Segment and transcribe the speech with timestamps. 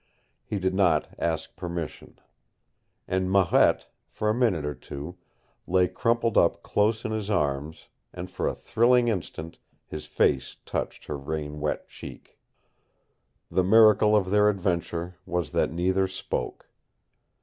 [0.43, 2.17] He did not ask permission.
[3.07, 5.17] And Marette, for a minute or two,
[5.67, 11.05] lay crumpled up close in his arms, and for a thrilling instant his face touched
[11.05, 12.39] her rain wet cheek.
[13.51, 16.67] The miracle of their adventure was that neither spoke.